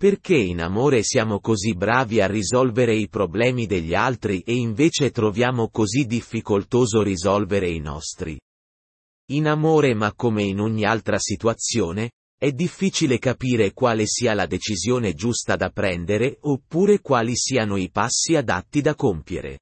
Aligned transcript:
Perché 0.00 0.34
in 0.34 0.62
amore 0.62 1.02
siamo 1.02 1.40
così 1.40 1.74
bravi 1.74 2.22
a 2.22 2.26
risolvere 2.26 2.96
i 2.96 3.10
problemi 3.10 3.66
degli 3.66 3.92
altri 3.92 4.40
e 4.40 4.54
invece 4.54 5.10
troviamo 5.10 5.68
così 5.68 6.06
difficoltoso 6.06 7.02
risolvere 7.02 7.68
i 7.68 7.80
nostri? 7.80 8.40
In 9.32 9.46
amore 9.46 9.92
ma 9.92 10.14
come 10.14 10.42
in 10.42 10.58
ogni 10.58 10.86
altra 10.86 11.18
situazione, 11.18 12.12
è 12.34 12.50
difficile 12.50 13.18
capire 13.18 13.74
quale 13.74 14.06
sia 14.06 14.32
la 14.32 14.46
decisione 14.46 15.12
giusta 15.12 15.54
da 15.56 15.68
prendere 15.68 16.38
oppure 16.40 17.02
quali 17.02 17.36
siano 17.36 17.76
i 17.76 17.90
passi 17.90 18.36
adatti 18.36 18.80
da 18.80 18.94
compiere. 18.94 19.58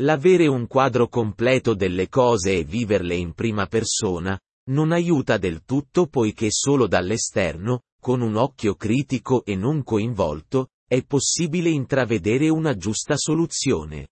L'avere 0.00 0.46
un 0.46 0.66
quadro 0.66 1.08
completo 1.08 1.74
delle 1.74 2.08
cose 2.08 2.56
e 2.56 2.64
viverle 2.64 3.16
in 3.16 3.34
prima 3.34 3.66
persona, 3.66 4.40
non 4.70 4.92
aiuta 4.92 5.36
del 5.36 5.62
tutto 5.62 6.06
poiché 6.06 6.50
solo 6.50 6.86
dall'esterno, 6.86 7.82
con 8.02 8.20
un 8.20 8.34
occhio 8.34 8.74
critico 8.74 9.44
e 9.44 9.54
non 9.54 9.84
coinvolto, 9.84 10.70
è 10.88 11.04
possibile 11.04 11.70
intravedere 11.70 12.48
una 12.48 12.76
giusta 12.76 13.16
soluzione. 13.16 14.08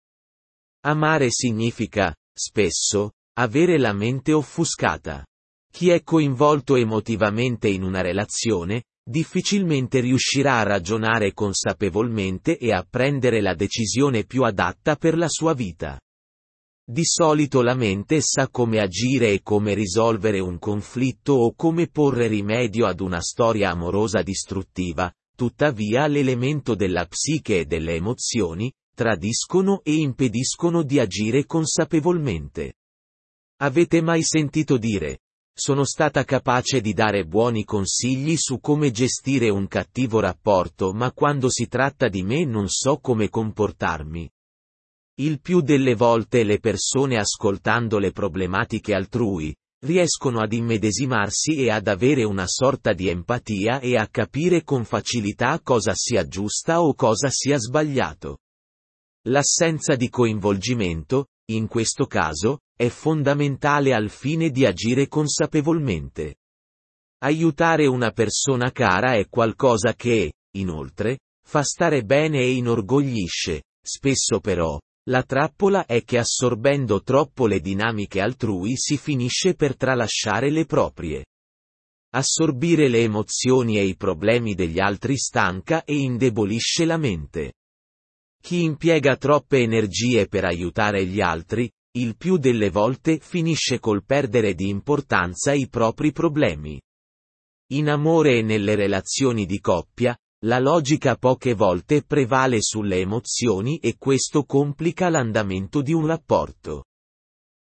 Amare 0.84 1.32
significa, 1.32 2.14
spesso, 2.32 3.14
avere 3.40 3.78
la 3.78 3.92
mente 3.92 4.32
offuscata. 4.32 5.26
Chi 5.72 5.90
è 5.90 6.04
coinvolto 6.04 6.76
emotivamente 6.76 7.66
in 7.66 7.82
una 7.82 8.00
relazione, 8.00 8.84
difficilmente 9.02 9.98
riuscirà 9.98 10.60
a 10.60 10.62
ragionare 10.62 11.32
consapevolmente 11.32 12.58
e 12.58 12.72
a 12.72 12.86
prendere 12.88 13.40
la 13.40 13.54
decisione 13.54 14.22
più 14.22 14.44
adatta 14.44 14.94
per 14.94 15.18
la 15.18 15.28
sua 15.28 15.52
vita. 15.52 15.98
Di 16.90 17.04
solito 17.04 17.62
la 17.62 17.76
mente 17.76 18.20
sa 18.20 18.48
come 18.48 18.80
agire 18.80 19.30
e 19.30 19.42
come 19.42 19.74
risolvere 19.74 20.40
un 20.40 20.58
conflitto 20.58 21.34
o 21.34 21.54
come 21.54 21.86
porre 21.86 22.26
rimedio 22.26 22.84
ad 22.84 22.98
una 22.98 23.20
storia 23.20 23.70
amorosa 23.70 24.22
distruttiva, 24.22 25.08
tuttavia 25.36 26.08
l'elemento 26.08 26.74
della 26.74 27.06
psiche 27.06 27.60
e 27.60 27.64
delle 27.64 27.94
emozioni, 27.94 28.72
tradiscono 28.92 29.82
e 29.84 29.94
impediscono 29.98 30.82
di 30.82 30.98
agire 30.98 31.46
consapevolmente. 31.46 32.78
Avete 33.58 34.02
mai 34.02 34.24
sentito 34.24 34.76
dire, 34.76 35.20
sono 35.54 35.84
stata 35.84 36.24
capace 36.24 36.80
di 36.80 36.92
dare 36.92 37.24
buoni 37.24 37.62
consigli 37.62 38.34
su 38.36 38.58
come 38.58 38.90
gestire 38.90 39.48
un 39.48 39.68
cattivo 39.68 40.18
rapporto 40.18 40.92
ma 40.92 41.12
quando 41.12 41.50
si 41.50 41.68
tratta 41.68 42.08
di 42.08 42.24
me 42.24 42.44
non 42.44 42.66
so 42.66 42.98
come 42.98 43.28
comportarmi. 43.28 44.28
Il 45.20 45.38
più 45.38 45.60
delle 45.60 45.94
volte 45.94 46.44
le 46.44 46.60
persone 46.60 47.18
ascoltando 47.18 47.98
le 47.98 48.10
problematiche 48.10 48.94
altrui, 48.94 49.54
riescono 49.84 50.40
ad 50.40 50.54
immedesimarsi 50.54 51.56
e 51.56 51.70
ad 51.70 51.88
avere 51.88 52.24
una 52.24 52.46
sorta 52.46 52.94
di 52.94 53.08
empatia 53.08 53.80
e 53.80 53.98
a 53.98 54.08
capire 54.08 54.62
con 54.62 54.84
facilità 54.84 55.60
cosa 55.62 55.92
sia 55.94 56.26
giusta 56.26 56.80
o 56.80 56.94
cosa 56.94 57.28
sia 57.28 57.58
sbagliato. 57.58 58.38
L'assenza 59.28 59.94
di 59.94 60.08
coinvolgimento, 60.08 61.26
in 61.50 61.66
questo 61.66 62.06
caso, 62.06 62.60
è 62.74 62.88
fondamentale 62.88 63.92
al 63.92 64.08
fine 64.08 64.48
di 64.48 64.64
agire 64.64 65.06
consapevolmente. 65.06 66.36
Aiutare 67.24 67.86
una 67.86 68.10
persona 68.10 68.70
cara 68.70 69.16
è 69.16 69.28
qualcosa 69.28 69.92
che, 69.92 70.32
inoltre, 70.56 71.18
fa 71.46 71.62
stare 71.62 72.04
bene 72.04 72.38
e 72.38 72.52
inorgoglisce, 72.52 73.64
spesso 73.84 74.40
però, 74.40 74.78
la 75.10 75.24
trappola 75.24 75.86
è 75.86 76.04
che 76.04 76.18
assorbendo 76.18 77.02
troppo 77.02 77.48
le 77.48 77.60
dinamiche 77.60 78.20
altrui 78.20 78.76
si 78.76 78.96
finisce 78.96 79.54
per 79.54 79.76
tralasciare 79.76 80.50
le 80.50 80.64
proprie. 80.66 81.24
Assorbire 82.12 82.88
le 82.88 83.02
emozioni 83.02 83.76
e 83.76 83.84
i 83.84 83.96
problemi 83.96 84.54
degli 84.54 84.80
altri 84.80 85.16
stanca 85.16 85.84
e 85.84 85.96
indebolisce 85.96 86.84
la 86.84 86.96
mente. 86.96 87.54
Chi 88.40 88.62
impiega 88.62 89.16
troppe 89.16 89.58
energie 89.58 90.28
per 90.28 90.44
aiutare 90.44 91.04
gli 91.04 91.20
altri, 91.20 91.70
il 91.98 92.16
più 92.16 92.36
delle 92.36 92.70
volte 92.70 93.18
finisce 93.18 93.80
col 93.80 94.04
perdere 94.04 94.54
di 94.54 94.68
importanza 94.68 95.52
i 95.52 95.68
propri 95.68 96.12
problemi. 96.12 96.80
In 97.72 97.88
amore 97.88 98.38
e 98.38 98.42
nelle 98.42 98.76
relazioni 98.76 99.44
di 99.44 99.58
coppia, 99.58 100.16
la 100.46 100.58
logica 100.58 101.16
poche 101.16 101.52
volte 101.52 102.02
prevale 102.02 102.62
sulle 102.62 102.96
emozioni 102.96 103.78
e 103.78 103.96
questo 103.98 104.44
complica 104.44 105.10
l'andamento 105.10 105.82
di 105.82 105.92
un 105.92 106.06
rapporto. 106.06 106.84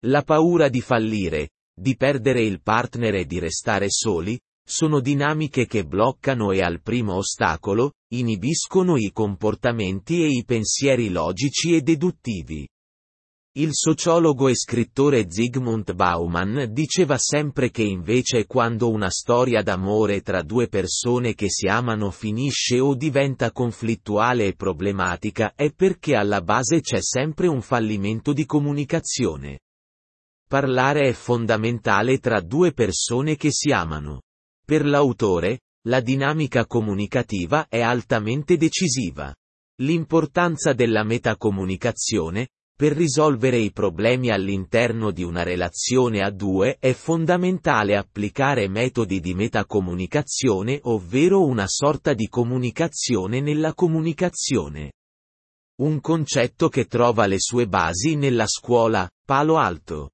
La 0.07 0.23
paura 0.23 0.69
di 0.69 0.81
fallire, 0.81 1.51
di 1.75 1.97
perdere 1.97 2.43
il 2.43 2.63
partner 2.63 3.17
e 3.17 3.27
di 3.27 3.39
restare 3.39 3.87
soli, 3.91 4.41
sono 4.65 5.01
dinamiche 5.01 5.67
che 5.67 5.85
bloccano 5.85 6.51
e 6.53 6.63
al 6.63 6.81
primo 6.81 7.17
ostacolo, 7.17 7.93
inibiscono 8.13 8.97
i 8.97 9.11
comportamenti 9.13 10.23
e 10.23 10.29
i 10.29 10.45
pensieri 10.45 11.11
logici 11.11 11.75
e 11.75 11.83
deduttivi. 11.83 12.67
Il 13.55 13.73
sociologo 13.73 14.49
e 14.49 14.55
scrittore 14.57 15.27
Zygmunt 15.31 15.93
Bauman 15.93 16.69
diceva 16.71 17.19
sempre 17.19 17.71
che 17.71 17.83
invece 17.83 18.47
quando 18.47 18.89
una 18.89 19.11
storia 19.11 19.61
d'amore 19.61 20.23
tra 20.23 20.41
due 20.41 20.69
persone 20.69 21.35
che 21.35 21.51
si 21.51 21.67
amano 21.67 22.11
finisce 22.11 22.81
o 22.81 22.95
diventa 22.95 23.53
conflittuale 23.53 24.47
e 24.47 24.55
problematica 24.55 25.53
è 25.55 25.71
perché 25.71 26.15
alla 26.15 26.41
base 26.41 26.81
c'è 26.81 27.03
sempre 27.03 27.47
un 27.47 27.61
fallimento 27.61 28.33
di 28.33 28.47
comunicazione. 28.47 29.59
Parlare 30.49 31.09
è 31.09 31.13
fondamentale 31.13 32.21
tra 32.21 32.41
due 32.41 32.73
persone 32.73 33.37
che 33.37 33.51
si 33.51 33.71
amano. 33.71 34.23
Per 34.65 34.87
l'autore, 34.87 35.61
la 35.89 36.01
dinamica 36.01 36.65
comunicativa 36.65 37.67
è 37.69 37.83
altamente 37.83 38.57
decisiva. 38.57 39.31
L'importanza 39.83 40.73
della 40.73 41.03
metacomunicazione, 41.05 42.49
per 42.83 42.97
risolvere 42.97 43.59
i 43.59 43.71
problemi 43.71 44.31
all'interno 44.31 45.13
di 45.13 45.23
una 45.23 45.45
relazione 45.45 46.21
a 46.21 46.31
due 46.31 46.79
è 46.81 46.93
fondamentale 46.95 47.97
applicare 47.97 48.67
metodi 48.67 49.21
di 49.21 49.35
metacomunicazione 49.35 50.81
ovvero 50.83 51.45
una 51.45 51.69
sorta 51.69 52.13
di 52.13 52.27
comunicazione 52.27 53.41
nella 53.41 53.73
comunicazione. 53.73 54.95
Un 55.77 56.01
concetto 56.01 56.69
che 56.69 56.87
trova 56.87 57.27
le 57.27 57.39
sue 57.39 57.69
basi 57.69 58.17
nella 58.17 58.49
scuola, 58.49 59.09
Palo 59.25 59.59
Alto. 59.59 60.11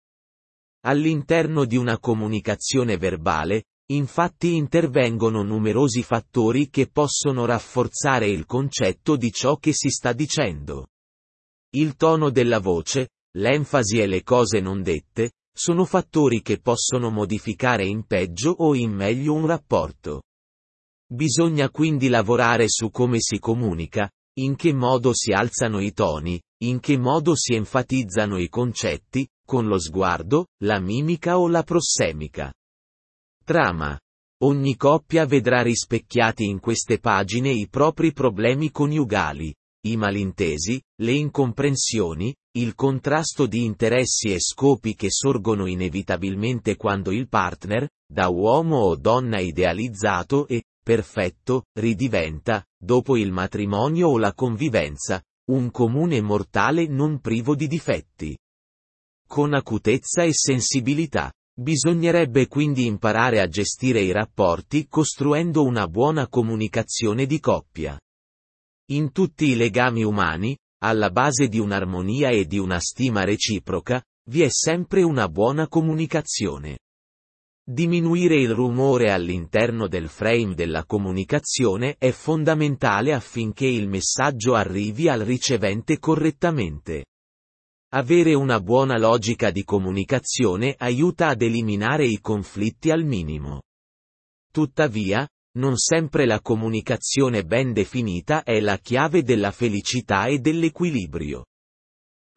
All'interno 0.85 1.65
di 1.65 1.79
una 1.79 1.99
comunicazione 1.99 2.99
verbale, 2.99 3.65
infatti 3.93 4.56
intervengono 4.56 5.43
numerosi 5.43 6.03
fattori 6.03 6.69
che 6.69 6.87
possono 6.87 7.47
rafforzare 7.47 8.29
il 8.29 8.44
concetto 8.44 9.17
di 9.17 9.31
ciò 9.32 9.56
che 9.56 9.73
si 9.73 9.88
sta 9.88 10.12
dicendo. 10.12 10.88
Il 11.75 11.97
tono 11.97 12.31
della 12.31 12.61
voce, 12.61 13.11
l'enfasi 13.37 13.99
e 13.99 14.06
le 14.06 14.23
cose 14.23 14.61
non 14.61 14.82
dette, 14.82 15.32
sono 15.55 15.85
fattori 15.85 16.41
che 16.41 16.61
possono 16.61 17.11
modificare 17.11 17.85
in 17.85 18.06
peggio 18.06 18.50
o 18.50 18.75
in 18.75 18.93
meglio 18.93 19.35
un 19.35 19.44
rapporto. 19.44 20.23
Bisogna 21.11 21.69
quindi 21.69 22.09
lavorare 22.09 22.69
su 22.69 22.91
come 22.91 23.20
si 23.20 23.38
comunica, 23.38 24.11
in 24.38 24.56
che 24.56 24.73
modo 24.73 25.12
si 25.12 25.32
alzano 25.32 25.81
i 25.81 25.93
toni, 25.93 26.41
in 26.62 26.81
che 26.81 26.97
modo 26.97 27.35
si 27.35 27.55
enfatizzano 27.55 28.38
i 28.38 28.49
concetti, 28.49 29.29
con 29.44 29.67
lo 29.67 29.79
sguardo, 29.79 30.47
la 30.62 30.81
mimica 30.81 31.38
o 31.38 31.49
la 31.49 31.62
prossemica. 31.62 32.53
Trama. 33.44 33.99
Ogni 34.43 34.76
coppia 34.76 35.26
vedrà 35.26 35.62
rispecchiati 35.62 36.44
in 36.44 36.61
queste 36.61 37.00
pagine 37.00 37.50
i 37.50 37.69
propri 37.69 38.12
problemi 38.12 38.70
coniugali, 38.70 39.53
i 39.87 39.97
malintesi, 39.97 40.83
le 41.03 41.13
incomprensioni, 41.13 42.35
il 42.57 42.75
contrasto 42.75 43.47
di 43.47 43.65
interessi 43.65 44.33
e 44.33 44.41
scopi 44.41 44.95
che 44.95 45.11
sorgono 45.11 45.67
inevitabilmente 45.67 46.77
quando 46.77 47.13
il 47.13 47.29
partner, 47.29 47.89
da 48.11 48.29
uomo 48.29 48.79
o 48.79 48.97
donna 48.97 49.39
idealizzato 49.39 50.49
e, 50.49 50.65
perfetto, 50.83 51.67
ridiventa, 51.79 52.65
dopo 52.77 53.17
il 53.17 53.31
matrimonio 53.31 54.09
o 54.09 54.19
la 54.19 54.33
convivenza, 54.33 55.23
un 55.51 55.71
comune 55.71 56.21
mortale 56.21 56.87
non 56.87 57.21
privo 57.21 57.55
di 57.55 57.69
difetti. 57.69 58.37
Con 59.27 59.55
acutezza 59.55 60.23
e 60.23 60.33
sensibilità. 60.33 61.33
Bisognerebbe 61.59 62.47
quindi 62.47 62.87
imparare 62.87 63.41
a 63.41 63.49
gestire 63.49 64.01
i 64.01 64.13
rapporti 64.13 64.87
costruendo 64.89 65.65
una 65.65 65.89
buona 65.89 66.29
comunicazione 66.29 67.27
di 67.27 67.41
coppia. 67.41 67.99
In 68.90 69.12
tutti 69.12 69.50
i 69.50 69.55
legami 69.55 70.02
umani, 70.02 70.56
alla 70.82 71.11
base 71.11 71.49
di 71.49 71.58
un'armonia 71.58 72.31
e 72.31 72.46
di 72.46 72.58
una 72.58 72.81
stima 72.81 73.23
reciproca, 73.23 74.02
vi 74.31 74.40
è 74.40 74.49
sempre 74.49 75.02
una 75.02 75.29
buona 75.29 75.69
comunicazione. 75.69 76.79
Diminuire 77.62 78.40
il 78.40 78.55
rumore 78.55 79.12
all'interno 79.12 79.88
del 79.88 80.08
frame 80.08 80.55
della 80.55 80.87
comunicazione 80.87 81.96
è 81.99 82.11
fondamentale 82.12 83.12
affinché 83.12 83.67
il 83.67 83.88
messaggio 83.88 84.55
arrivi 84.55 85.06
al 85.11 85.20
ricevente 85.20 85.99
correttamente. 85.99 87.05
Avere 87.93 88.32
una 88.32 88.58
buona 88.58 88.96
logica 88.96 89.50
di 89.50 89.64
comunicazione 89.64 90.75
aiuta 90.79 91.29
ad 91.29 91.43
eliminare 91.43 92.06
i 92.06 92.20
conflitti 92.20 92.91
al 92.91 93.05
minimo. 93.05 93.64
Tuttavia, 94.50 95.29
non 95.58 95.76
sempre 95.76 96.25
la 96.25 96.40
comunicazione 96.40 97.44
ben 97.44 97.72
definita 97.72 98.44
è 98.44 98.60
la 98.60 98.78
chiave 98.78 99.22
della 99.22 99.50
felicità 99.50 100.26
e 100.26 100.38
dell'equilibrio. 100.38 101.44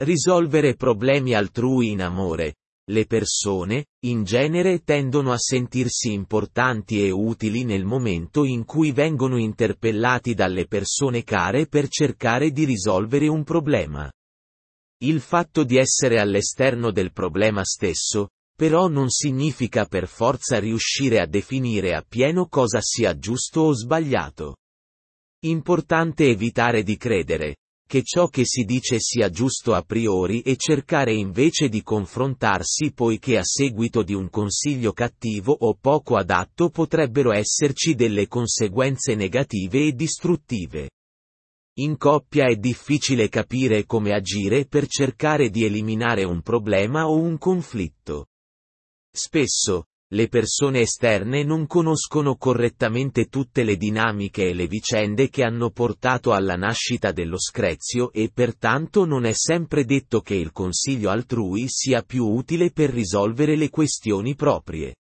Risolvere 0.03 0.75
problemi 0.75 1.33
altrui 1.35 1.91
in 1.91 2.01
amore. 2.01 2.56
Le 2.89 3.06
persone, 3.06 3.85
in 4.06 4.23
genere, 4.23 4.79
tendono 4.79 5.31
a 5.31 5.38
sentirsi 5.38 6.12
importanti 6.12 7.06
e 7.06 7.12
utili 7.12 7.63
nel 7.63 7.85
momento 7.85 8.44
in 8.44 8.65
cui 8.65 8.91
vengono 8.91 9.38
interpellati 9.38 10.33
dalle 10.33 10.65
persone 10.65 11.23
care 11.23 11.68
per 11.68 11.88
cercare 11.88 12.51
di 12.51 12.65
risolvere 12.65 13.27
un 13.27 13.44
problema. 13.44 14.12
Il 15.03 15.21
fatto 15.21 15.63
di 15.63 15.77
essere 15.77 16.19
all'esterno 16.19 16.91
del 16.91 17.12
problema 17.13 17.63
stesso, 17.63 18.29
però 18.62 18.88
non 18.88 19.10
significa 19.10 19.86
per 19.86 20.08
forza 20.08 20.60
riuscire 20.60 21.19
a 21.19 21.25
definire 21.25 21.96
appieno 21.96 22.46
cosa 22.46 22.78
sia 22.80 23.18
giusto 23.18 23.62
o 23.62 23.74
sbagliato. 23.74 24.58
Importante 25.46 26.25
evitare 26.28 26.84
di 26.84 26.96
credere, 26.96 27.56
che 27.88 28.04
ciò 28.04 28.28
che 28.28 28.44
si 28.46 28.62
dice 28.63 29.00
sia 29.00 29.31
giusto 29.31 29.74
a 29.74 29.81
priori 29.81 30.42
e 30.42 30.58
cercare 30.58 31.12
invece 31.12 31.69
di 31.69 31.81
confrontarsi 31.81 32.92
poiché 32.94 33.40
a 33.40 33.44
seguito 33.44 34.04
di 34.04 34.13
un 34.13 34.30
consiglio 34.30 34.92
cattivo 34.92 35.57
o 35.62 35.75
poco 35.81 36.16
adatto 36.16 36.69
potrebbero 36.69 37.34
esserci 37.34 37.96
delle 37.96 38.28
conseguenze 38.28 39.16
negative 39.16 39.88
e 39.88 39.94
distruttive. 39.94 40.92
In 41.80 41.98
coppia 41.98 42.46
è 42.46 42.57
difficile 42.57 43.28
capire 43.28 43.88
come 43.88 44.14
agire 44.14 44.68
per 44.68 44.86
cercare 44.86 45.50
di 45.50 45.66
eliminare 45.66 46.25
un 46.25 46.44
problema 46.44 47.07
o 47.07 47.16
un 47.18 47.40
conflitto. 47.40 48.28
Spesso, 49.13 49.88
le 50.13 50.30
persone 50.30 50.81
esterne 50.81 51.44
non 51.44 51.68
conoscono 51.68 52.38
correttamente 52.38 53.25
tutte 53.25 53.63
le 53.63 53.75
dinamiche 53.75 54.48
e 54.48 54.54
le 54.54 54.68
vicende 54.68 55.30
che 55.30 55.44
hanno 55.44 55.69
portato 55.69 56.31
alla 56.31 56.56
nascita 56.56 57.12
dello 57.12 57.38
screzio 57.38 58.13
e 58.13 58.31
pertanto 58.34 59.06
non 59.06 59.25
è 59.25 59.34
sempre 59.34 59.84
detto 59.84 60.22
che 60.22 60.36
il 60.36 60.52
consiglio 60.52 61.10
altrui 61.10 61.66
sia 61.68 62.02
più 62.04 62.25
utile 62.25 62.72
per 62.72 62.90
risolvere 62.90 63.58
le 63.58 63.69
questioni 63.69 64.34
proprie. 64.36 64.96